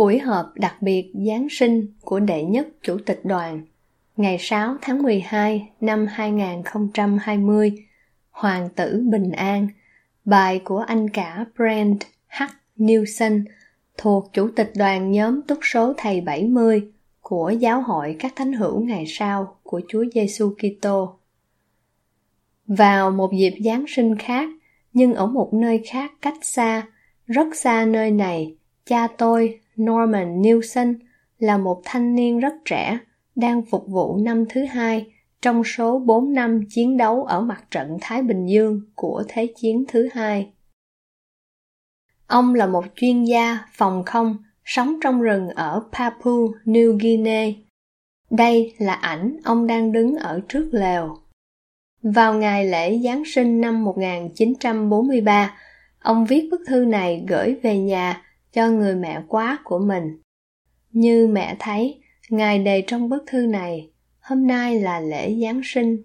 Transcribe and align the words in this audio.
Buổi 0.00 0.18
họp 0.18 0.46
đặc 0.54 0.82
biệt 0.82 1.12
Giáng 1.26 1.46
sinh 1.50 1.86
của 2.00 2.20
đệ 2.20 2.42
nhất 2.42 2.68
Chủ 2.82 2.98
tịch 3.06 3.20
đoàn 3.24 3.62
ngày 4.16 4.36
6 4.40 4.76
tháng 4.82 5.02
12 5.02 5.70
năm 5.80 6.06
2020 6.06 7.72
Hoàng 8.30 8.68
tử 8.76 9.02
Bình 9.10 9.32
An 9.32 9.68
bài 10.24 10.60
của 10.64 10.78
anh 10.78 11.10
cả 11.10 11.44
Brand 11.56 11.96
H. 12.28 12.42
Newson 12.76 13.44
thuộc 13.98 14.30
Chủ 14.32 14.48
tịch 14.56 14.72
đoàn 14.76 15.12
nhóm 15.12 15.42
túc 15.42 15.58
số 15.62 15.94
thầy 15.96 16.20
70 16.20 16.92
của 17.20 17.50
Giáo 17.50 17.82
hội 17.82 18.16
các 18.18 18.32
thánh 18.36 18.52
hữu 18.52 18.80
ngày 18.80 19.04
sau 19.06 19.56
của 19.62 19.80
Chúa 19.88 20.04
Giêsu 20.14 20.54
Kitô. 20.54 21.18
Vào 22.66 23.10
một 23.10 23.32
dịp 23.32 23.54
Giáng 23.64 23.84
sinh 23.88 24.16
khác, 24.18 24.48
nhưng 24.92 25.14
ở 25.14 25.26
một 25.26 25.54
nơi 25.54 25.82
khác 25.86 26.12
cách 26.22 26.38
xa, 26.42 26.86
rất 27.26 27.56
xa 27.56 27.84
nơi 27.84 28.10
này, 28.10 28.54
cha 28.86 29.06
tôi, 29.06 29.60
Norman 29.80 30.42
Newson, 30.42 30.94
là 31.38 31.58
một 31.58 31.82
thanh 31.84 32.14
niên 32.14 32.38
rất 32.38 32.54
trẻ, 32.64 32.98
đang 33.36 33.62
phục 33.62 33.86
vụ 33.88 34.16
năm 34.16 34.44
thứ 34.48 34.64
hai 34.64 35.12
trong 35.42 35.64
số 35.64 35.98
4 35.98 36.32
năm 36.32 36.60
chiến 36.68 36.96
đấu 36.96 37.24
ở 37.24 37.40
mặt 37.40 37.64
trận 37.70 37.98
Thái 38.00 38.22
Bình 38.22 38.46
Dương 38.46 38.80
của 38.94 39.24
Thế 39.28 39.52
chiến 39.56 39.84
thứ 39.88 40.08
hai. 40.12 40.52
Ông 42.26 42.54
là 42.54 42.66
một 42.66 42.84
chuyên 42.96 43.24
gia 43.24 43.58
phòng 43.72 44.02
không 44.06 44.36
sống 44.64 44.96
trong 45.02 45.22
rừng 45.22 45.48
ở 45.48 45.82
Papua 45.92 46.48
New 46.64 46.98
Guinea. 46.98 47.46
Đây 48.30 48.74
là 48.78 48.94
ảnh 48.94 49.36
ông 49.44 49.66
đang 49.66 49.92
đứng 49.92 50.16
ở 50.16 50.40
trước 50.48 50.68
lều. 50.72 51.16
Vào 52.02 52.34
ngày 52.34 52.64
lễ 52.64 52.98
Giáng 52.98 53.22
sinh 53.26 53.60
năm 53.60 53.84
1943, 53.84 55.58
ông 55.98 56.24
viết 56.24 56.48
bức 56.50 56.60
thư 56.66 56.84
này 56.84 57.24
gửi 57.28 57.54
về 57.62 57.78
nhà 57.78 58.22
cho 58.52 58.68
người 58.68 58.94
mẹ 58.94 59.22
quá 59.28 59.58
của 59.64 59.78
mình. 59.78 60.20
Như 60.92 61.26
mẹ 61.26 61.56
thấy, 61.58 62.00
ngài 62.28 62.58
đề 62.58 62.84
trong 62.86 63.08
bức 63.08 63.24
thư 63.26 63.46
này, 63.46 63.90
hôm 64.20 64.46
nay 64.46 64.80
là 64.80 65.00
lễ 65.00 65.36
Giáng 65.42 65.60
sinh. 65.64 66.02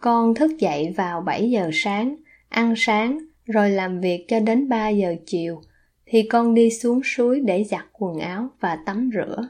Con 0.00 0.34
thức 0.34 0.58
dậy 0.58 0.94
vào 0.96 1.20
7 1.20 1.50
giờ 1.50 1.70
sáng, 1.72 2.16
ăn 2.48 2.74
sáng, 2.76 3.18
rồi 3.44 3.70
làm 3.70 4.00
việc 4.00 4.24
cho 4.28 4.40
đến 4.40 4.68
3 4.68 4.88
giờ 4.88 5.14
chiều, 5.26 5.60
thì 6.06 6.22
con 6.22 6.54
đi 6.54 6.70
xuống 6.70 7.00
suối 7.04 7.40
để 7.40 7.64
giặt 7.64 7.84
quần 7.92 8.18
áo 8.18 8.48
và 8.60 8.78
tắm 8.86 9.10
rửa. 9.14 9.48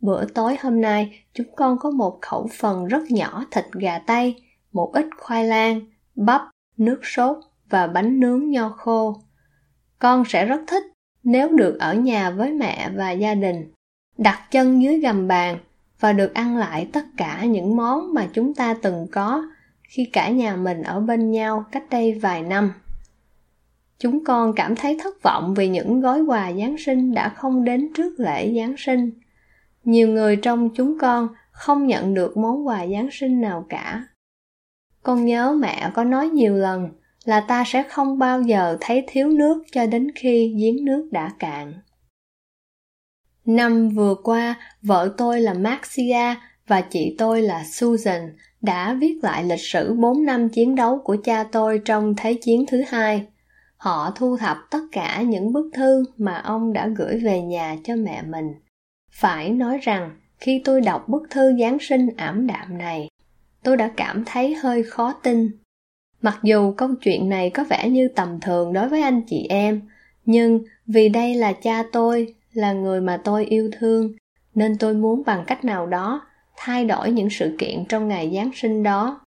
Bữa 0.00 0.24
tối 0.24 0.56
hôm 0.60 0.80
nay, 0.80 1.24
chúng 1.34 1.46
con 1.56 1.78
có 1.78 1.90
một 1.90 2.18
khẩu 2.22 2.48
phần 2.58 2.86
rất 2.86 3.10
nhỏ 3.10 3.44
thịt 3.50 3.64
gà 3.72 3.98
tây, 3.98 4.42
một 4.72 4.92
ít 4.94 5.06
khoai 5.18 5.44
lang, 5.44 5.80
bắp, 6.14 6.42
nước 6.76 7.00
sốt 7.02 7.36
và 7.70 7.86
bánh 7.86 8.20
nướng 8.20 8.50
nho 8.50 8.68
khô. 8.68 9.22
Con 9.98 10.24
sẽ 10.26 10.44
rất 10.44 10.60
thích 10.66 10.82
nếu 11.24 11.48
được 11.48 11.78
ở 11.78 11.94
nhà 11.94 12.30
với 12.30 12.52
mẹ 12.52 12.90
và 12.94 13.10
gia 13.10 13.34
đình, 13.34 13.72
đặt 14.18 14.50
chân 14.50 14.82
dưới 14.82 14.98
gầm 14.98 15.28
bàn 15.28 15.58
và 16.00 16.12
được 16.12 16.34
ăn 16.34 16.56
lại 16.56 16.88
tất 16.92 17.04
cả 17.16 17.44
những 17.44 17.76
món 17.76 18.14
mà 18.14 18.28
chúng 18.32 18.54
ta 18.54 18.74
từng 18.82 19.06
có 19.12 19.44
khi 19.82 20.04
cả 20.12 20.28
nhà 20.28 20.56
mình 20.56 20.82
ở 20.82 21.00
bên 21.00 21.30
nhau 21.30 21.64
cách 21.72 21.84
đây 21.90 22.18
vài 22.22 22.42
năm. 22.42 22.72
Chúng 23.98 24.24
con 24.24 24.52
cảm 24.52 24.76
thấy 24.76 24.98
thất 25.02 25.22
vọng 25.22 25.54
vì 25.54 25.68
những 25.68 26.00
gói 26.00 26.22
quà 26.22 26.52
Giáng 26.52 26.78
sinh 26.78 27.14
đã 27.14 27.28
không 27.28 27.64
đến 27.64 27.88
trước 27.94 28.20
lễ 28.20 28.54
Giáng 28.56 28.74
sinh. 28.78 29.10
Nhiều 29.84 30.08
người 30.08 30.36
trong 30.36 30.70
chúng 30.74 30.98
con 30.98 31.28
không 31.50 31.86
nhận 31.86 32.14
được 32.14 32.36
món 32.36 32.66
quà 32.66 32.86
Giáng 32.86 33.08
sinh 33.12 33.40
nào 33.40 33.66
cả. 33.68 34.04
Con 35.02 35.24
nhớ 35.24 35.52
mẹ 35.60 35.90
có 35.94 36.04
nói 36.04 36.28
nhiều 36.28 36.54
lần 36.56 36.88
là 37.24 37.40
ta 37.40 37.64
sẽ 37.66 37.82
không 37.82 38.18
bao 38.18 38.42
giờ 38.42 38.76
thấy 38.80 39.04
thiếu 39.06 39.28
nước 39.28 39.62
cho 39.72 39.86
đến 39.86 40.08
khi 40.14 40.54
giếng 40.58 40.84
nước 40.84 41.08
đã 41.12 41.32
cạn. 41.38 41.74
Năm 43.44 43.88
vừa 43.88 44.14
qua, 44.14 44.54
vợ 44.82 45.14
tôi 45.16 45.40
là 45.40 45.54
Maxia 45.54 46.34
và 46.66 46.80
chị 46.80 47.14
tôi 47.18 47.42
là 47.42 47.64
Susan 47.64 48.36
đã 48.60 48.94
viết 49.00 49.18
lại 49.22 49.44
lịch 49.44 49.60
sử 49.60 49.94
4 49.94 50.24
năm 50.24 50.48
chiến 50.48 50.74
đấu 50.74 51.00
của 51.04 51.16
cha 51.24 51.44
tôi 51.44 51.82
trong 51.84 52.14
Thế 52.16 52.34
chiến 52.34 52.64
thứ 52.68 52.82
hai. 52.88 53.26
Họ 53.76 54.12
thu 54.16 54.36
thập 54.36 54.56
tất 54.70 54.82
cả 54.92 55.22
những 55.22 55.52
bức 55.52 55.70
thư 55.74 56.04
mà 56.16 56.34
ông 56.34 56.72
đã 56.72 56.88
gửi 56.96 57.18
về 57.18 57.40
nhà 57.40 57.76
cho 57.84 57.96
mẹ 57.96 58.22
mình. 58.22 58.54
Phải 59.12 59.50
nói 59.50 59.78
rằng, 59.82 60.10
khi 60.38 60.62
tôi 60.64 60.80
đọc 60.80 61.08
bức 61.08 61.22
thư 61.30 61.52
Giáng 61.60 61.78
sinh 61.80 62.08
ảm 62.16 62.46
đạm 62.46 62.78
này, 62.78 63.08
tôi 63.62 63.76
đã 63.76 63.90
cảm 63.96 64.24
thấy 64.26 64.54
hơi 64.54 64.82
khó 64.82 65.12
tin. 65.12 65.50
Mặc 66.22 66.38
dù 66.42 66.72
câu 66.72 66.88
chuyện 67.00 67.28
này 67.28 67.50
có 67.50 67.64
vẻ 67.70 67.88
như 67.88 68.08
tầm 68.08 68.40
thường 68.40 68.72
đối 68.72 68.88
với 68.88 69.02
anh 69.02 69.22
chị 69.22 69.46
em, 69.48 69.80
nhưng 70.24 70.60
vì 70.86 71.08
đây 71.08 71.34
là 71.34 71.52
cha 71.52 71.82
tôi, 71.92 72.34
là 72.52 72.72
người 72.72 73.00
mà 73.00 73.20
tôi 73.24 73.44
yêu 73.44 73.70
thương, 73.78 74.12
nên 74.54 74.78
tôi 74.78 74.94
muốn 74.94 75.22
bằng 75.26 75.44
cách 75.46 75.64
nào 75.64 75.86
đó 75.86 76.22
thay 76.56 76.84
đổi 76.84 77.10
những 77.10 77.30
sự 77.30 77.56
kiện 77.58 77.84
trong 77.88 78.08
ngày 78.08 78.32
Giáng 78.34 78.50
sinh 78.54 78.82
đó. 78.82 79.20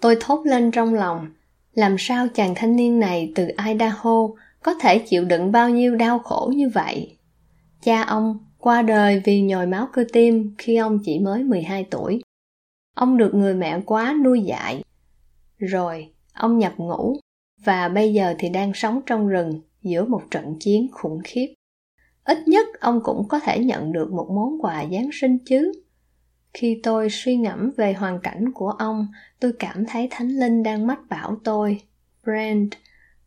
Tôi 0.00 0.16
thốt 0.20 0.46
lên 0.46 0.70
trong 0.70 0.94
lòng, 0.94 1.26
làm 1.74 1.96
sao 1.98 2.28
chàng 2.34 2.54
thanh 2.54 2.76
niên 2.76 3.00
này 3.00 3.32
từ 3.34 3.48
Idaho 3.66 4.28
có 4.62 4.74
thể 4.74 4.98
chịu 4.98 5.24
đựng 5.24 5.52
bao 5.52 5.70
nhiêu 5.70 5.96
đau 5.96 6.18
khổ 6.18 6.52
như 6.56 6.68
vậy? 6.68 7.16
Cha 7.82 8.02
ông 8.02 8.38
qua 8.58 8.82
đời 8.82 9.22
vì 9.24 9.42
nhồi 9.42 9.66
máu 9.66 9.88
cơ 9.92 10.04
tim 10.12 10.54
khi 10.58 10.76
ông 10.76 10.98
chỉ 11.04 11.18
mới 11.18 11.42
12 11.42 11.86
tuổi. 11.90 12.22
Ông 12.94 13.16
được 13.16 13.34
người 13.34 13.54
mẹ 13.54 13.80
quá 13.86 14.16
nuôi 14.24 14.40
dạy. 14.40 14.82
Rồi, 15.58 16.12
ông 16.34 16.58
nhập 16.58 16.72
ngũ 16.76 17.16
và 17.64 17.88
bây 17.88 18.12
giờ 18.12 18.34
thì 18.38 18.48
đang 18.48 18.74
sống 18.74 19.00
trong 19.06 19.28
rừng 19.28 19.60
giữa 19.82 20.04
một 20.04 20.22
trận 20.30 20.56
chiến 20.60 20.88
khủng 20.92 21.20
khiếp. 21.24 21.54
Ít 22.24 22.38
nhất 22.48 22.66
ông 22.80 23.00
cũng 23.04 23.28
có 23.28 23.38
thể 23.38 23.58
nhận 23.58 23.92
được 23.92 24.12
một 24.12 24.28
món 24.30 24.62
quà 24.62 24.84
Giáng 24.92 25.10
sinh 25.12 25.38
chứ. 25.44 25.72
Khi 26.54 26.80
tôi 26.82 27.08
suy 27.10 27.36
ngẫm 27.36 27.70
về 27.76 27.92
hoàn 27.92 28.20
cảnh 28.20 28.52
của 28.54 28.70
ông, 28.70 29.08
tôi 29.40 29.52
cảm 29.58 29.84
thấy 29.88 30.08
Thánh 30.10 30.28
Linh 30.28 30.62
đang 30.62 30.86
mách 30.86 31.08
bảo 31.08 31.36
tôi. 31.44 31.80
Brand, 32.24 32.72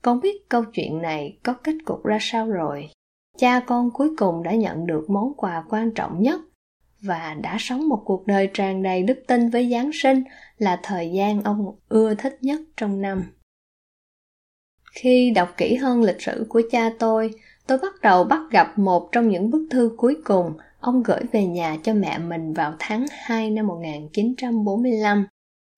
con 0.01 0.19
biết 0.19 0.49
câu 0.49 0.63
chuyện 0.73 1.01
này 1.01 1.39
có 1.43 1.53
kết 1.53 1.75
cục 1.85 2.05
ra 2.05 2.17
sao 2.21 2.49
rồi. 2.49 2.89
Cha 3.37 3.59
con 3.59 3.91
cuối 3.93 4.15
cùng 4.17 4.43
đã 4.43 4.55
nhận 4.55 4.85
được 4.87 5.09
món 5.09 5.33
quà 5.37 5.63
quan 5.69 5.91
trọng 5.93 6.21
nhất 6.21 6.41
và 7.07 7.35
đã 7.41 7.57
sống 7.59 7.89
một 7.89 8.01
cuộc 8.05 8.27
đời 8.27 8.49
tràn 8.53 8.83
đầy 8.83 9.03
đức 9.03 9.23
tin 9.27 9.49
với 9.49 9.69
Giáng 9.71 9.91
sinh 9.93 10.23
là 10.57 10.79
thời 10.83 11.11
gian 11.11 11.43
ông 11.43 11.75
ưa 11.89 12.13
thích 12.13 12.37
nhất 12.41 12.61
trong 12.77 13.01
năm. 13.01 13.23
Khi 14.91 15.31
đọc 15.35 15.53
kỹ 15.57 15.75
hơn 15.75 16.01
lịch 16.01 16.21
sử 16.21 16.45
của 16.49 16.61
cha 16.71 16.89
tôi, 16.99 17.31
tôi 17.67 17.77
bắt 17.77 17.93
đầu 18.01 18.23
bắt 18.23 18.41
gặp 18.51 18.79
một 18.79 19.09
trong 19.11 19.29
những 19.29 19.49
bức 19.49 19.67
thư 19.71 19.91
cuối 19.97 20.17
cùng 20.23 20.53
ông 20.79 21.03
gửi 21.03 21.21
về 21.31 21.45
nhà 21.45 21.77
cho 21.83 21.93
mẹ 21.93 22.17
mình 22.17 22.53
vào 22.53 22.73
tháng 22.79 23.05
2 23.11 23.49
năm 23.49 23.67
1945. 23.67 25.27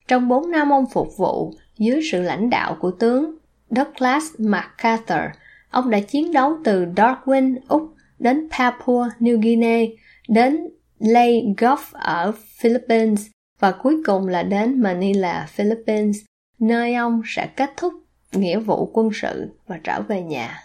Trong 0.07 0.27
4 0.27 0.51
năm 0.51 0.69
ông 0.69 0.85
phục 0.93 1.17
vụ, 1.17 1.53
dưới 1.77 2.01
sự 2.11 2.21
lãnh 2.21 2.49
đạo 2.49 2.77
của 2.79 2.91
tướng 2.91 3.35
Douglas 3.69 4.23
MacArthur, 4.37 5.23
ông 5.69 5.89
đã 5.89 5.99
chiến 5.99 6.33
đấu 6.33 6.57
từ 6.63 6.85
Darwin, 6.85 7.55
Úc 7.67 7.93
đến 8.19 8.47
Papua 8.57 9.07
New 9.19 9.41
Guinea, 9.41 9.85
đến 10.27 10.69
lay 10.99 11.53
Gulf 11.57 11.77
ở 11.91 12.31
Philippines 12.59 13.27
và 13.59 13.71
cuối 13.71 14.03
cùng 14.05 14.27
là 14.27 14.43
đến 14.43 14.81
Manila, 14.81 15.47
Philippines, 15.49 16.17
nơi 16.59 16.93
ông 16.93 17.21
sẽ 17.25 17.47
kết 17.55 17.69
thúc 17.77 17.93
nghĩa 18.31 18.59
vụ 18.59 18.89
quân 18.93 19.09
sự 19.13 19.49
và 19.67 19.79
trở 19.83 20.01
về 20.01 20.23
nhà. 20.23 20.59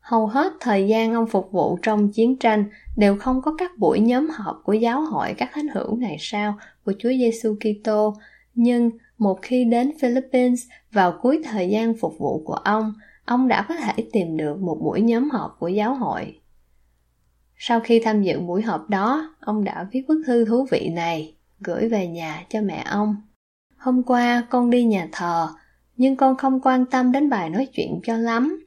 Hầu 0.00 0.26
hết 0.26 0.52
thời 0.60 0.88
gian 0.88 1.14
ông 1.14 1.26
phục 1.26 1.52
vụ 1.52 1.78
trong 1.82 2.12
chiến 2.12 2.36
tranh 2.38 2.64
đều 2.96 3.16
không 3.16 3.42
có 3.42 3.54
các 3.58 3.78
buổi 3.78 4.00
nhóm 4.00 4.28
họp 4.30 4.60
của 4.64 4.72
giáo 4.72 5.00
hội 5.00 5.34
các 5.38 5.50
thánh 5.52 5.68
hữu 5.68 5.96
ngày 5.96 6.16
sau 6.20 6.58
của 6.84 6.92
Chúa 6.98 7.08
Giêsu 7.10 7.54
Kitô, 7.54 8.14
nhưng 8.54 8.90
một 9.18 9.38
khi 9.42 9.64
đến 9.64 9.92
Philippines 10.00 10.60
vào 10.92 11.18
cuối 11.22 11.42
thời 11.44 11.68
gian 11.68 11.94
phục 11.94 12.18
vụ 12.18 12.42
của 12.44 12.54
ông, 12.54 12.92
ông 13.24 13.48
đã 13.48 13.66
có 13.68 13.74
thể 13.74 13.92
tìm 14.12 14.36
được 14.36 14.58
một 14.60 14.78
buổi 14.82 15.00
nhóm 15.00 15.30
họp 15.30 15.56
của 15.58 15.68
giáo 15.68 15.94
hội. 15.94 16.41
Sau 17.64 17.80
khi 17.80 18.00
tham 18.04 18.22
dự 18.22 18.40
buổi 18.40 18.62
họp 18.62 18.90
đó, 18.90 19.34
ông 19.40 19.64
đã 19.64 19.86
viết 19.92 20.08
bức 20.08 20.22
thư 20.26 20.44
thú 20.44 20.66
vị 20.70 20.88
này, 20.94 21.34
gửi 21.60 21.88
về 21.88 22.06
nhà 22.06 22.44
cho 22.48 22.60
mẹ 22.60 22.84
ông. 22.86 23.16
Hôm 23.76 24.02
qua 24.02 24.46
con 24.50 24.70
đi 24.70 24.84
nhà 24.84 25.08
thờ, 25.12 25.48
nhưng 25.96 26.16
con 26.16 26.36
không 26.36 26.60
quan 26.60 26.86
tâm 26.86 27.12
đến 27.12 27.30
bài 27.30 27.50
nói 27.50 27.68
chuyện 27.72 28.00
cho 28.04 28.16
lắm. 28.16 28.64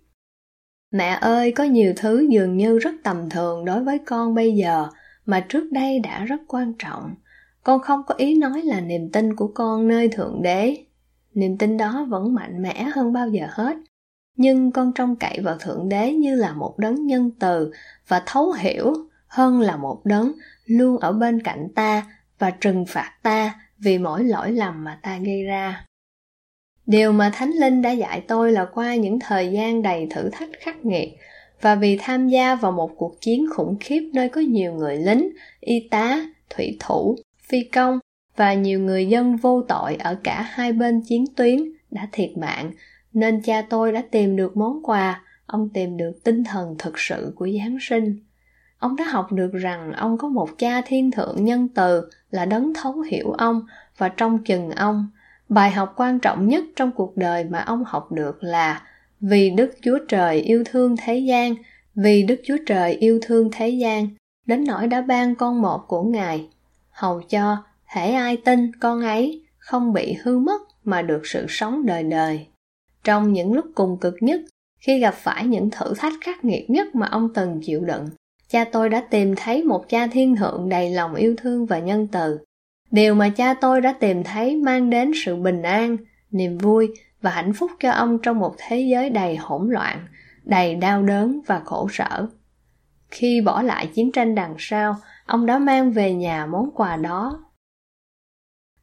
Mẹ 0.91 1.17
ơi, 1.21 1.51
có 1.51 1.63
nhiều 1.63 1.93
thứ 1.97 2.27
dường 2.29 2.57
như 2.57 2.79
rất 2.79 2.91
tầm 3.03 3.29
thường 3.29 3.65
đối 3.65 3.83
với 3.83 3.99
con 3.99 4.35
bây 4.35 4.55
giờ, 4.55 4.87
mà 5.25 5.45
trước 5.49 5.71
đây 5.71 5.99
đã 5.99 6.25
rất 6.25 6.41
quan 6.47 6.73
trọng. 6.79 7.15
Con 7.63 7.81
không 7.81 8.01
có 8.07 8.15
ý 8.17 8.35
nói 8.35 8.61
là 8.61 8.81
niềm 8.81 9.09
tin 9.11 9.35
của 9.35 9.47
con 9.47 9.87
nơi 9.87 10.07
Thượng 10.07 10.41
Đế. 10.41 10.77
Niềm 11.33 11.57
tin 11.57 11.77
đó 11.77 12.05
vẫn 12.09 12.33
mạnh 12.33 12.61
mẽ 12.61 12.83
hơn 12.83 13.13
bao 13.13 13.29
giờ 13.29 13.47
hết. 13.51 13.77
Nhưng 14.35 14.71
con 14.71 14.91
trông 14.95 15.15
cậy 15.15 15.39
vào 15.43 15.57
Thượng 15.57 15.89
Đế 15.89 16.13
như 16.13 16.35
là 16.35 16.53
một 16.53 16.79
đấng 16.79 17.05
nhân 17.05 17.31
từ 17.39 17.71
và 18.07 18.23
thấu 18.25 18.51
hiểu 18.51 18.93
hơn 19.27 19.61
là 19.61 19.75
một 19.75 20.01
đấng 20.05 20.31
luôn 20.65 20.97
ở 20.97 21.11
bên 21.11 21.41
cạnh 21.41 21.67
ta 21.75 22.05
và 22.39 22.51
trừng 22.51 22.85
phạt 22.85 23.11
ta 23.23 23.59
vì 23.77 23.97
mỗi 23.97 24.23
lỗi 24.23 24.51
lầm 24.51 24.83
mà 24.83 24.99
ta 25.01 25.17
gây 25.17 25.43
ra. 25.43 25.85
Điều 26.85 27.11
mà 27.11 27.31
Thánh 27.33 27.51
Linh 27.51 27.81
đã 27.81 27.91
dạy 27.91 28.21
tôi 28.27 28.51
là 28.51 28.65
qua 28.65 28.95
những 28.95 29.19
thời 29.19 29.51
gian 29.51 29.81
đầy 29.81 30.07
thử 30.09 30.29
thách 30.31 30.49
khắc 30.59 30.85
nghiệt, 30.85 31.09
và 31.61 31.75
vì 31.75 31.97
tham 32.01 32.27
gia 32.27 32.55
vào 32.55 32.71
một 32.71 32.91
cuộc 32.97 33.21
chiến 33.21 33.45
khủng 33.53 33.77
khiếp 33.79 34.09
nơi 34.13 34.29
có 34.29 34.41
nhiều 34.41 34.73
người 34.73 34.97
lính, 34.97 35.29
y 35.59 35.87
tá, 35.91 36.25
thủy 36.49 36.77
thủ, 36.79 37.15
phi 37.47 37.63
công 37.63 37.99
và 38.35 38.53
nhiều 38.53 38.79
người 38.79 39.07
dân 39.07 39.35
vô 39.35 39.61
tội 39.67 39.95
ở 39.95 40.15
cả 40.23 40.41
hai 40.41 40.73
bên 40.73 41.01
chiến 41.01 41.25
tuyến 41.35 41.59
đã 41.91 42.07
thiệt 42.11 42.37
mạng, 42.37 42.71
nên 43.15 43.41
cha 43.41 43.61
tôi 43.69 43.91
đã 43.91 44.03
tìm 44.11 44.35
được 44.35 44.57
món 44.57 44.83
quà, 44.83 45.21
ông 45.45 45.69
tìm 45.69 45.97
được 45.97 46.23
tinh 46.23 46.43
thần 46.43 46.75
thực 46.79 46.99
sự 46.99 47.33
của 47.35 47.47
Giáng 47.59 47.77
sinh. 47.81 48.19
Ông 48.79 48.95
đã 48.95 49.05
học 49.05 49.31
được 49.31 49.51
rằng 49.53 49.93
ông 49.93 50.17
có 50.17 50.27
một 50.27 50.49
cha 50.57 50.81
thiên 50.81 51.11
thượng 51.11 51.45
nhân 51.45 51.67
từ 51.67 52.09
là 52.31 52.45
đấng 52.45 52.73
thấu 52.73 52.99
hiểu 52.99 53.31
ông 53.31 53.61
và 53.97 54.09
trong 54.09 54.43
chừng 54.43 54.71
ông. 54.71 55.07
Bài 55.49 55.71
học 55.71 55.93
quan 55.95 56.19
trọng 56.19 56.47
nhất 56.47 56.63
trong 56.75 56.91
cuộc 56.91 57.17
đời 57.17 57.43
mà 57.43 57.59
ông 57.59 57.83
học 57.87 58.11
được 58.11 58.43
là 58.43 58.81
vì 59.21 59.49
Đức 59.49 59.71
Chúa 59.81 59.97
Trời 60.07 60.39
yêu 60.39 60.63
thương 60.65 60.95
thế 61.05 61.17
gian, 61.17 61.55
vì 61.95 62.23
Đức 62.23 62.41
Chúa 62.45 62.57
Trời 62.65 62.93
yêu 62.93 63.19
thương 63.21 63.49
thế 63.51 63.69
gian, 63.69 64.07
đến 64.45 64.63
nỗi 64.67 64.87
đã 64.87 65.01
ban 65.01 65.35
con 65.35 65.61
một 65.61 65.85
của 65.87 66.03
Ngài, 66.03 66.49
hầu 66.89 67.21
cho 67.21 67.57
thể 67.93 68.11
ai 68.11 68.37
tin 68.37 68.71
con 68.79 69.01
ấy 69.01 69.45
không 69.57 69.93
bị 69.93 70.13
hư 70.23 70.37
mất 70.39 70.61
mà 70.83 71.01
được 71.01 71.21
sự 71.23 71.45
sống 71.49 71.85
đời 71.85 72.03
đời. 72.03 72.47
Trong 73.05 73.33
những 73.33 73.53
lúc 73.53 73.65
cùng 73.75 73.97
cực 73.97 74.15
nhất, 74.21 74.41
khi 74.79 74.99
gặp 74.99 75.13
phải 75.13 75.45
những 75.45 75.69
thử 75.69 75.93
thách 75.97 76.13
khắc 76.21 76.45
nghiệt 76.45 76.69
nhất 76.69 76.95
mà 76.95 77.07
ông 77.07 77.33
từng 77.33 77.61
chịu 77.63 77.81
đựng, 77.81 78.05
cha 78.49 78.63
tôi 78.63 78.89
đã 78.89 79.03
tìm 79.09 79.35
thấy 79.35 79.63
một 79.63 79.89
cha 79.89 80.07
thiên 80.07 80.35
thượng 80.35 80.69
đầy 80.69 80.89
lòng 80.89 81.15
yêu 81.15 81.35
thương 81.37 81.65
và 81.65 81.79
nhân 81.79 82.07
từ. 82.11 82.39
Điều 82.91 83.15
mà 83.15 83.29
cha 83.29 83.53
tôi 83.53 83.81
đã 83.81 83.93
tìm 83.99 84.23
thấy 84.23 84.55
mang 84.55 84.89
đến 84.89 85.11
sự 85.25 85.35
bình 85.35 85.61
an, 85.61 85.97
niềm 86.31 86.57
vui 86.57 86.87
và 87.21 87.31
hạnh 87.31 87.53
phúc 87.53 87.71
cho 87.79 87.91
ông 87.91 88.19
trong 88.23 88.39
một 88.39 88.55
thế 88.57 88.79
giới 88.79 89.09
đầy 89.09 89.35
hỗn 89.35 89.69
loạn, 89.69 90.07
đầy 90.43 90.75
đau 90.75 91.03
đớn 91.03 91.41
và 91.45 91.61
khổ 91.65 91.87
sở. 91.91 92.27
Khi 93.11 93.41
bỏ 93.41 93.61
lại 93.61 93.87
chiến 93.87 94.11
tranh 94.11 94.35
đằng 94.35 94.55
sau, 94.57 94.95
ông 95.25 95.45
đã 95.45 95.59
mang 95.59 95.91
về 95.91 96.13
nhà 96.13 96.45
món 96.45 96.71
quà 96.75 96.95
đó. 96.95 97.44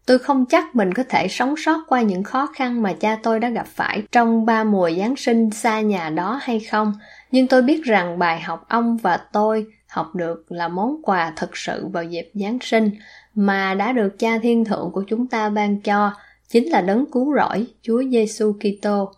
Tôi 0.06 0.18
không 0.18 0.46
chắc 0.46 0.76
mình 0.76 0.94
có 0.94 1.02
thể 1.08 1.28
sống 1.28 1.54
sót 1.56 1.84
qua 1.88 2.02
những 2.02 2.22
khó 2.22 2.46
khăn 2.46 2.82
mà 2.82 2.92
cha 2.92 3.18
tôi 3.22 3.40
đã 3.40 3.48
gặp 3.48 3.66
phải 3.66 4.02
trong 4.12 4.46
ba 4.46 4.64
mùa 4.64 4.90
Giáng 4.98 5.16
sinh 5.16 5.50
xa 5.50 5.80
nhà 5.80 6.10
đó 6.10 6.40
hay 6.42 6.60
không, 6.60 6.92
nhưng 7.30 7.46
tôi 7.46 7.62
biết 7.62 7.84
rằng 7.84 8.18
bài 8.18 8.40
học 8.40 8.64
ông 8.68 8.96
và 8.96 9.16
tôi 9.32 9.66
học 9.88 10.14
được 10.14 10.52
là 10.52 10.68
món 10.68 11.02
quà 11.02 11.32
thật 11.36 11.56
sự 11.56 11.86
vào 11.86 12.04
dịp 12.04 12.30
Giáng 12.34 12.58
sinh 12.60 12.90
mà 13.34 13.74
đã 13.74 13.92
được 13.92 14.18
cha 14.18 14.38
thiên 14.38 14.64
thượng 14.64 14.90
của 14.92 15.04
chúng 15.08 15.26
ta 15.26 15.48
ban 15.48 15.80
cho, 15.80 16.12
chính 16.48 16.68
là 16.68 16.80
đấng 16.80 17.04
cứu 17.12 17.34
rỗi 17.34 17.66
Chúa 17.82 18.02
Giêsu 18.10 18.52
Kitô. 18.52 19.12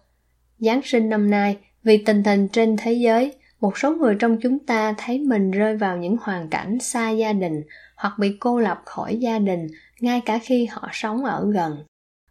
Giáng 0.58 0.80
sinh 0.84 1.08
năm 1.08 1.30
nay, 1.30 1.56
vì 1.84 1.96
tình 1.96 2.24
hình 2.24 2.48
trên 2.48 2.76
thế 2.76 2.92
giới, 2.92 3.32
một 3.60 3.78
số 3.78 3.94
người 3.94 4.16
trong 4.18 4.36
chúng 4.40 4.58
ta 4.58 4.94
thấy 4.98 5.18
mình 5.18 5.50
rơi 5.50 5.76
vào 5.76 5.96
những 5.96 6.16
hoàn 6.20 6.48
cảnh 6.48 6.78
xa 6.78 7.10
gia 7.10 7.32
đình 7.32 7.62
hoặc 7.96 8.18
bị 8.18 8.36
cô 8.40 8.58
lập 8.58 8.82
khỏi 8.84 9.16
gia 9.16 9.38
đình 9.38 9.66
ngay 10.00 10.20
cả 10.20 10.38
khi 10.42 10.66
họ 10.66 10.88
sống 10.92 11.24
ở 11.24 11.46
gần. 11.54 11.84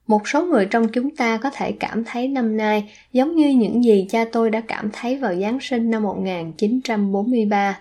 Một 0.08 0.28
số 0.28 0.46
người 0.46 0.66
trong 0.66 0.88
chúng 0.88 1.16
ta 1.16 1.38
có 1.38 1.50
thể 1.50 1.72
cảm 1.72 2.04
thấy 2.04 2.28
năm 2.28 2.58
nay 2.58 2.94
giống 3.12 3.36
như 3.36 3.50
những 3.50 3.84
gì 3.84 4.08
cha 4.10 4.26
tôi 4.32 4.50
đã 4.50 4.62
cảm 4.68 4.90
thấy 4.94 5.18
vào 5.18 5.36
Giáng 5.36 5.60
sinh 5.62 5.90
năm 5.92 6.04
1943. 6.04 7.80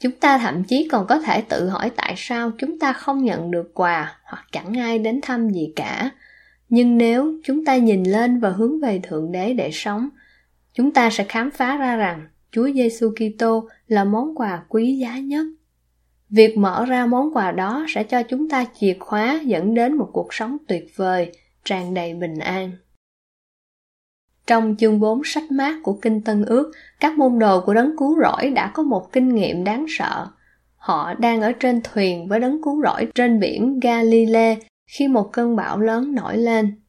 Chúng 0.00 0.12
ta 0.12 0.38
thậm 0.38 0.64
chí 0.64 0.88
còn 0.92 1.06
có 1.06 1.18
thể 1.18 1.42
tự 1.42 1.68
hỏi 1.68 1.90
tại 1.96 2.14
sao 2.16 2.50
chúng 2.58 2.78
ta 2.78 2.92
không 2.92 3.24
nhận 3.24 3.50
được 3.50 3.70
quà 3.74 4.16
hoặc 4.24 4.44
chẳng 4.52 4.78
ai 4.78 4.98
đến 4.98 5.20
thăm 5.22 5.50
gì 5.50 5.72
cả. 5.76 6.10
Nhưng 6.68 6.98
nếu 6.98 7.40
chúng 7.44 7.64
ta 7.64 7.76
nhìn 7.76 8.02
lên 8.02 8.40
và 8.40 8.50
hướng 8.50 8.80
về 8.80 9.00
Thượng 9.02 9.32
Đế 9.32 9.52
để 9.52 9.70
sống, 9.72 10.08
chúng 10.74 10.90
ta 10.90 11.10
sẽ 11.10 11.24
khám 11.28 11.50
phá 11.50 11.76
ra 11.76 11.96
rằng 11.96 12.28
Chúa 12.52 12.68
Giêsu 12.74 13.10
Kitô 13.10 13.68
là 13.86 14.04
món 14.04 14.34
quà 14.34 14.62
quý 14.68 14.98
giá 14.98 15.18
nhất. 15.18 15.46
Việc 16.30 16.58
mở 16.58 16.84
ra 16.84 17.06
món 17.06 17.34
quà 17.34 17.52
đó 17.52 17.84
sẽ 17.88 18.02
cho 18.04 18.22
chúng 18.22 18.48
ta 18.48 18.64
chìa 18.74 18.96
khóa 19.00 19.40
dẫn 19.44 19.74
đến 19.74 19.96
một 19.96 20.10
cuộc 20.12 20.34
sống 20.34 20.56
tuyệt 20.68 20.84
vời, 20.96 21.32
tràn 21.64 21.94
đầy 21.94 22.14
bình 22.14 22.38
an. 22.38 22.72
Trong 24.46 24.76
chương 24.78 25.00
4 25.00 25.24
sách 25.24 25.50
mát 25.50 25.80
của 25.82 25.98
Kinh 26.02 26.20
Tân 26.22 26.44
Ước, 26.44 26.72
các 27.00 27.18
môn 27.18 27.38
đồ 27.38 27.60
của 27.60 27.74
đấng 27.74 27.96
cứu 27.98 28.16
rỗi 28.22 28.50
đã 28.50 28.70
có 28.74 28.82
một 28.82 29.12
kinh 29.12 29.34
nghiệm 29.34 29.64
đáng 29.64 29.86
sợ. 29.88 30.26
Họ 30.76 31.14
đang 31.14 31.40
ở 31.40 31.52
trên 31.52 31.80
thuyền 31.84 32.28
với 32.28 32.40
đấng 32.40 32.62
cứu 32.62 32.82
rỗi 32.82 33.08
trên 33.14 33.40
biển 33.40 33.80
Galilee 33.80 34.56
khi 34.86 35.08
một 35.08 35.32
cơn 35.32 35.56
bão 35.56 35.80
lớn 35.80 36.14
nổi 36.14 36.36
lên. 36.36 36.80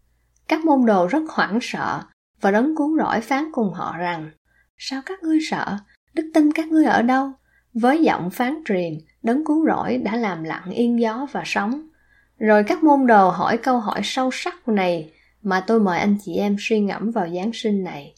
Các 0.48 0.66
môn 0.66 0.86
đồ 0.86 1.08
rất 1.08 1.24
hoảng 1.30 1.60
sợ 1.62 2.02
và 2.42 2.52
đấng 2.52 2.76
cứu 2.76 2.98
rỗi 2.98 3.22
phán 3.22 3.46
cùng 3.52 3.74
họ 3.74 3.98
rằng 3.98 4.32
Sao 4.78 5.02
các 5.06 5.24
ngươi 5.24 5.40
sợ? 5.42 5.78
Đức 6.14 6.32
tin 6.34 6.52
các 6.52 6.68
ngươi 6.68 6.86
ở 6.86 7.02
đâu? 7.02 7.32
Với 7.74 8.04
giọng 8.04 8.30
phán 8.30 8.62
truyền, 8.66 8.94
đấng 9.24 9.46
cứu 9.46 9.66
rỗi 9.66 9.98
đã 9.98 10.16
làm 10.16 10.44
lặng 10.44 10.72
yên 10.72 11.00
gió 11.00 11.28
và 11.32 11.44
sóng. 11.46 11.88
Rồi 12.40 12.64
các 12.64 12.84
môn 12.84 13.08
đồ 13.08 13.30
hỏi 13.30 13.58
câu 13.58 13.80
hỏi 13.80 14.02
sâu 14.04 14.30
sắc 14.34 14.68
này 14.68 15.12
mà 15.44 15.64
tôi 15.68 15.80
mời 15.80 16.00
anh 16.00 16.18
chị 16.26 16.36
em 16.36 16.56
suy 16.60 16.80
ngẫm 16.80 17.12
vào 17.12 17.30
Giáng 17.36 17.54
sinh 17.54 17.84
này. 17.84 18.14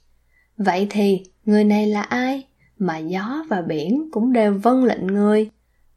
Vậy 0.58 0.88
thì, 0.90 1.24
người 1.46 1.64
này 1.64 1.88
là 1.88 2.02
ai? 2.02 2.48
Mà 2.78 2.98
gió 2.98 3.46
và 3.50 3.62
biển 3.62 4.10
cũng 4.12 4.34
đều 4.34 4.54
vâng 4.54 4.84
lệnh 4.84 5.08
người. 5.08 5.50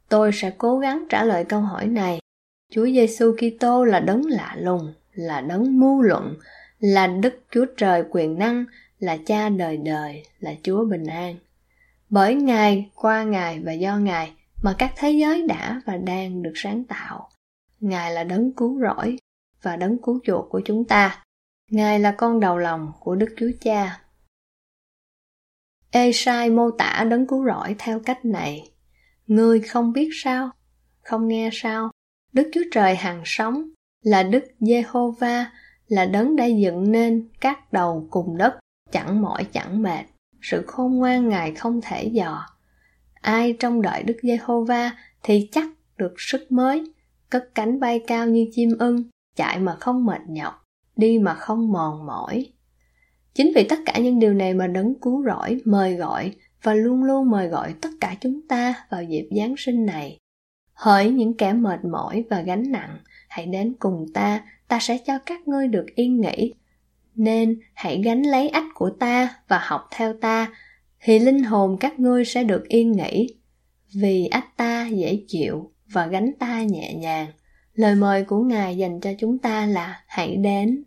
Tôi 0.09 0.31
sẽ 0.33 0.51
cố 0.57 0.79
gắng 0.79 1.05
trả 1.09 1.23
lời 1.23 1.43
câu 1.43 1.61
hỏi 1.61 1.87
này. 1.87 2.19
Chúa 2.71 2.85
Giêsu 2.85 3.35
Kitô 3.35 3.83
là 3.83 3.99
đấng 3.99 4.25
lạ 4.25 4.55
lùng, 4.59 4.93
là 5.13 5.41
đấng 5.41 5.79
mưu 5.79 6.01
luận, 6.01 6.35
là 6.79 7.07
Đức 7.07 7.39
Chúa 7.51 7.65
Trời 7.77 8.03
quyền 8.09 8.39
năng, 8.39 8.65
là 8.99 9.17
Cha 9.25 9.49
đời 9.49 9.77
đời, 9.77 10.23
là 10.39 10.51
Chúa 10.63 10.85
bình 10.85 11.05
an. 11.05 11.35
Bởi 12.09 12.35
Ngài, 12.35 12.89
qua 12.95 13.23
Ngài 13.23 13.59
và 13.59 13.71
do 13.71 13.97
Ngài 13.97 14.31
mà 14.65 14.75
các 14.77 14.93
thế 14.97 15.11
giới 15.11 15.47
đã 15.47 15.81
và 15.85 15.97
đang 15.97 16.43
được 16.43 16.51
sáng 16.55 16.83
tạo. 16.83 17.29
Ngài 17.79 18.11
là 18.11 18.23
đấng 18.23 18.53
cứu 18.53 18.79
rỗi 18.81 19.17
và 19.61 19.75
đấng 19.75 19.97
cứu 20.01 20.19
chuộc 20.23 20.49
của 20.49 20.61
chúng 20.65 20.85
ta. 20.85 21.23
Ngài 21.71 21.99
là 21.99 22.15
con 22.17 22.39
đầu 22.39 22.57
lòng 22.57 22.91
của 22.99 23.15
Đức 23.15 23.33
Chúa 23.37 23.49
Cha. 23.61 24.01
Esai 25.91 26.49
mô 26.49 26.71
tả 26.71 27.05
đấng 27.09 27.27
cứu 27.27 27.45
rỗi 27.45 27.75
theo 27.79 27.99
cách 27.99 28.25
này. 28.25 28.71
Ngươi 29.27 29.59
không 29.59 29.93
biết 29.93 30.09
sao, 30.13 30.49
không 31.03 31.27
nghe 31.27 31.49
sao. 31.53 31.91
Đức 32.33 32.49
Chúa 32.53 32.63
Trời 32.71 32.95
hàng 32.95 33.21
sống 33.25 33.69
là 34.01 34.23
Đức 34.23 34.43
Giê-hô-va, 34.59 35.51
là 35.87 36.05
đấng 36.05 36.35
đã 36.35 36.45
dựng 36.45 36.91
nên 36.91 37.29
các 37.41 37.73
đầu 37.73 38.07
cùng 38.11 38.37
đất, 38.37 38.59
chẳng 38.91 39.21
mỏi 39.21 39.47
chẳng 39.51 39.81
mệt. 39.81 40.05
Sự 40.41 40.63
khôn 40.67 40.95
ngoan 40.95 41.29
Ngài 41.29 41.55
không 41.55 41.81
thể 41.81 42.03
dò. 42.03 42.54
Ai 43.25 43.55
trong 43.59 43.81
đợi 43.81 44.03
Đức 44.03 44.17
Giê-hô-va 44.23 44.91
thì 45.23 45.49
chắc 45.51 45.67
được 45.97 46.13
sức 46.17 46.51
mới, 46.51 46.93
cất 47.29 47.55
cánh 47.55 47.79
bay 47.79 48.01
cao 48.07 48.27
như 48.27 48.47
chim 48.51 48.69
ưng, 48.79 49.03
chạy 49.35 49.59
mà 49.59 49.75
không 49.79 50.05
mệt 50.05 50.21
nhọc, 50.27 50.63
đi 50.95 51.19
mà 51.19 51.33
không 51.33 51.71
mòn 51.71 52.05
mỏi. 52.05 52.51
Chính 53.33 53.51
vì 53.55 53.65
tất 53.69 53.79
cả 53.85 53.99
những 53.99 54.19
điều 54.19 54.33
này 54.33 54.53
mà 54.53 54.67
đấng 54.67 54.99
cứu 55.01 55.23
rỗi 55.25 55.61
mời 55.65 55.95
gọi 55.95 56.31
và 56.63 56.73
luôn 56.73 57.03
luôn 57.03 57.29
mời 57.29 57.47
gọi 57.47 57.73
tất 57.81 57.89
cả 58.01 58.15
chúng 58.21 58.47
ta 58.47 58.73
vào 58.89 59.03
dịp 59.03 59.29
Giáng 59.37 59.55
sinh 59.57 59.85
này. 59.85 60.17
Hỡi 60.73 61.09
những 61.09 61.37
kẻ 61.37 61.53
mệt 61.53 61.85
mỏi 61.85 62.23
và 62.29 62.41
gánh 62.41 62.71
nặng, 62.71 62.97
hãy 63.29 63.45
đến 63.45 63.73
cùng 63.79 64.05
ta, 64.13 64.41
ta 64.67 64.79
sẽ 64.81 64.97
cho 64.97 65.19
các 65.25 65.47
ngươi 65.47 65.67
được 65.67 65.85
yên 65.95 66.21
nghỉ. 66.21 66.53
Nên 67.15 67.59
hãy 67.73 68.01
gánh 68.05 68.23
lấy 68.23 68.49
ách 68.49 68.67
của 68.73 68.89
ta 68.89 69.35
và 69.47 69.59
học 69.63 69.87
theo 69.91 70.13
ta, 70.13 70.53
thì 71.05 71.19
linh 71.19 71.43
hồn 71.43 71.77
các 71.79 71.99
ngươi 71.99 72.25
sẽ 72.25 72.43
được 72.43 72.67
yên 72.67 72.91
nghỉ. 72.91 73.27
Vì 73.93 74.27
ách 74.27 74.57
ta 74.57 74.87
dễ 74.87 75.19
chịu 75.27 75.71
và 75.93 76.07
gánh 76.07 76.31
ta 76.39 76.63
nhẹ 76.63 76.93
nhàng. 76.93 77.27
Lời 77.73 77.95
mời 77.95 78.23
của 78.23 78.39
Ngài 78.39 78.77
dành 78.77 78.99
cho 78.99 79.11
chúng 79.19 79.37
ta 79.37 79.65
là 79.65 80.03
hãy 80.07 80.35
đến. 80.35 80.83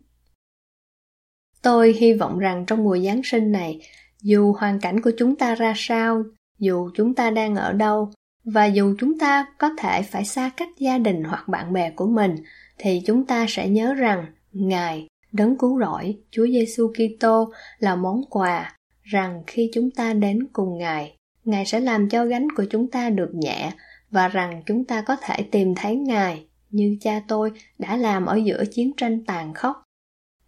Tôi 1.63 1.93
hy 1.93 2.13
vọng 2.13 2.39
rằng 2.39 2.65
trong 2.67 2.85
mùa 2.85 2.99
Giáng 2.99 3.21
sinh 3.25 3.53
này, 3.53 3.81
dù 4.23 4.53
hoàn 4.53 4.81
cảnh 4.81 5.01
của 5.01 5.11
chúng 5.19 5.37
ta 5.37 5.55
ra 5.55 5.73
sao, 5.77 6.23
dù 6.59 6.91
chúng 6.95 7.15
ta 7.15 7.31
đang 7.31 7.55
ở 7.55 7.73
đâu, 7.73 8.11
và 8.45 8.67
dù 8.67 8.95
chúng 8.99 9.19
ta 9.19 9.47
có 9.59 9.71
thể 9.79 10.03
phải 10.03 10.25
xa 10.25 10.51
cách 10.57 10.69
gia 10.79 10.99
đình 10.99 11.25
hoặc 11.25 11.49
bạn 11.49 11.73
bè 11.73 11.91
của 11.91 12.07
mình, 12.07 12.35
thì 12.79 13.03
chúng 13.07 13.27
ta 13.27 13.47
sẽ 13.49 13.69
nhớ 13.69 13.95
rằng 13.95 14.27
Ngài, 14.53 15.07
đấng 15.33 15.59
cứu 15.59 15.81
rỗi, 15.81 16.17
Chúa 16.31 16.47
Giêsu 16.47 16.93
Kitô 16.93 17.53
là 17.79 17.97
món 17.97 18.25
quà, 18.31 18.78
rằng 19.09 19.43
khi 19.47 19.71
chúng 19.75 19.91
ta 19.91 20.13
đến 20.13 20.47
cùng 20.53 20.79
Ngài, 20.79 21.15
Ngài 21.45 21.67
sẽ 21.67 21.81
làm 21.81 22.09
cho 22.09 22.25
gánh 22.25 22.49
của 22.57 22.65
chúng 22.71 22.91
ta 22.91 23.11
được 23.11 23.31
nhẹ 23.35 23.73
và 24.11 24.29
rằng 24.29 24.63
chúng 24.67 24.85
ta 24.85 25.03
có 25.03 25.17
thể 25.17 25.43
tìm 25.51 25.75
thấy 25.75 25.97
Ngài 25.97 26.45
như 26.71 26.97
cha 27.01 27.23
tôi 27.29 27.53
đã 27.79 27.97
làm 27.97 28.27
ở 28.27 28.37
giữa 28.37 28.65
chiến 28.73 28.93
tranh 28.97 29.25
tàn 29.25 29.55
khốc. 29.55 29.83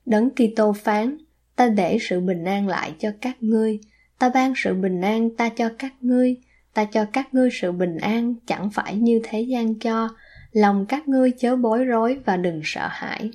Đấng 0.07 0.31
Kitô 0.31 0.73
phán, 0.73 1.17
ta 1.57 1.69
để 1.69 1.99
sự 2.01 2.21
bình 2.21 2.45
an 2.45 2.69
lại 2.69 2.95
cho 2.99 3.13
các 3.21 3.43
ngươi, 3.43 3.81
ta 4.19 4.29
ban 4.29 4.53
sự 4.57 4.75
bình 4.75 5.01
an 5.01 5.37
ta 5.37 5.49
cho 5.49 5.71
các 5.79 5.93
ngươi, 6.01 6.37
ta 6.75 6.85
cho 6.85 7.05
các 7.05 7.35
ngươi 7.35 7.49
sự 7.53 7.73
bình 7.73 7.97
an 7.97 8.35
chẳng 8.47 8.71
phải 8.71 8.97
như 8.97 9.21
thế 9.25 9.41
gian 9.41 9.79
cho, 9.79 10.09
lòng 10.53 10.87
các 10.89 11.09
ngươi 11.09 11.31
chớ 11.39 11.57
bối 11.57 11.85
rối 11.85 12.19
và 12.25 12.37
đừng 12.37 12.61
sợ 12.65 12.89
hãi. 12.91 13.31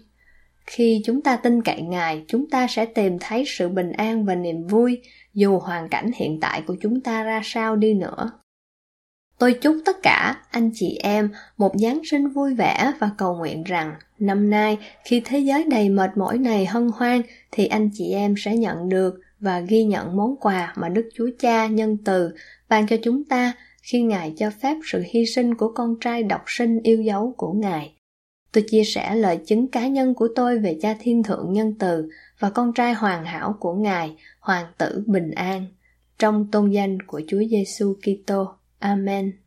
Khi 0.66 1.02
chúng 1.06 1.22
ta 1.22 1.36
tin 1.36 1.62
cậy 1.62 1.82
Ngài, 1.82 2.24
chúng 2.28 2.50
ta 2.50 2.68
sẽ 2.70 2.86
tìm 2.86 3.18
thấy 3.20 3.44
sự 3.48 3.70
bình 3.70 3.92
an 3.92 4.26
và 4.26 4.36
niềm 4.36 4.68
vui 4.68 5.02
dù 5.34 5.60
hoàn 5.60 5.90
cảnh 5.90 6.12
hiện 6.16 6.40
tại 6.40 6.62
của 6.68 6.76
chúng 6.82 7.02
ta 7.02 7.24
ra 7.24 7.42
sao 7.44 7.76
đi 7.76 7.94
nữa. 7.94 8.32
Tôi 9.40 9.54
chúc 9.54 9.78
tất 9.86 9.98
cả 10.04 10.36
anh 10.52 10.72
chị 10.74 11.00
em 11.04 11.30
một 11.58 11.72
Giáng 11.76 12.02
sinh 12.06 12.28
vui 12.28 12.56
vẻ 12.56 12.92
và 13.00 13.10
cầu 13.18 13.36
nguyện 13.36 13.64
rằng 13.64 13.96
năm 14.20 14.50
nay 14.50 14.78
khi 15.04 15.22
thế 15.26 15.40
giới 15.40 15.64
đầy 15.64 15.90
mệt 15.90 16.10
mỏi 16.18 16.38
này 16.38 16.66
hân 16.66 16.90
hoan 16.96 17.22
thì 17.52 17.66
anh 17.66 17.90
chị 17.94 18.12
em 18.12 18.36
sẽ 18.38 18.58
nhận 18.58 18.90
được 18.90 19.20
và 19.40 19.60
ghi 19.60 19.84
nhận 19.84 20.16
món 20.16 20.36
quà 20.36 20.74
mà 20.76 20.90
Đức 20.90 21.10
Chúa 21.14 21.30
Cha 21.40 21.68
nhân 21.68 21.98
từ 22.06 22.32
ban 22.70 22.88
cho 22.88 22.98
chúng 23.04 23.24
ta 23.24 23.54
khi 23.82 24.02
Ngài 24.02 24.34
cho 24.38 24.50
phép 24.62 24.78
sự 24.86 25.04
hy 25.06 25.26
sinh 25.26 25.56
của 25.56 25.72
con 25.76 25.96
trai 26.02 26.24
độc 26.24 26.42
sinh 26.48 26.80
yêu 26.84 27.02
dấu 27.02 27.34
của 27.38 27.54
Ngài. 27.54 27.95
Tôi 28.56 28.64
chia 28.68 28.84
sẻ 28.84 29.16
lời 29.16 29.40
chứng 29.46 29.68
cá 29.68 29.88
nhân 29.88 30.14
của 30.14 30.28
tôi 30.36 30.60
về 30.60 30.78
cha 30.82 30.96
thiên 31.00 31.24
thượng 31.24 31.54
nhân 31.54 31.74
từ 31.80 32.10
và 32.40 32.50
con 32.50 32.74
trai 32.74 32.94
hoàn 32.94 33.26
hảo 33.26 33.58
của 33.60 33.74
Ngài, 33.74 34.16
hoàng 34.40 34.66
tử 34.78 35.04
bình 35.08 35.32
an, 35.32 35.68
trong 36.20 36.52
tôn 36.52 36.70
danh 36.70 37.02
của 37.02 37.22
Chúa 37.28 37.44
Giêsu 37.50 37.94
Kitô. 37.94 38.48
Amen. 38.80 39.40